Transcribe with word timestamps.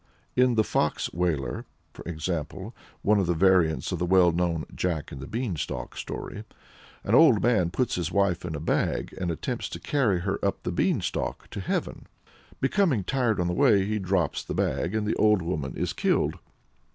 In 0.35 0.55
the 0.55 0.63
"Fox 0.63 1.13
wailer," 1.13 1.67
for 1.93 2.01
example 2.09 2.75
one 3.03 3.19
of 3.19 3.27
the 3.27 3.35
variants 3.35 3.91
of 3.91 3.99
the 3.99 4.05
well 4.07 4.31
known 4.31 4.65
"Jack 4.73 5.11
and 5.11 5.21
the 5.21 5.27
Beanstalk" 5.27 5.95
story 5.95 6.43
an 7.03 7.13
old 7.13 7.43
man 7.43 7.69
puts 7.69 7.93
his 7.93 8.11
wife 8.11 8.43
in 8.43 8.55
a 8.55 8.59
bag 8.59 9.15
and 9.21 9.29
attempts 9.29 9.69
to 9.69 9.79
carry 9.79 10.21
her 10.21 10.43
up 10.43 10.63
the 10.63 10.71
beanstalk 10.71 11.47
to 11.51 11.59
heaven. 11.59 12.07
Becoming 12.59 13.03
tired 13.03 13.39
on 13.39 13.45
the 13.45 13.53
way, 13.53 13.85
he 13.85 13.99
drops 13.99 14.43
the 14.43 14.55
bag, 14.55 14.95
and 14.95 15.05
the 15.05 15.15
old 15.17 15.43
woman 15.43 15.77
is 15.77 15.93
killed. 15.93 16.39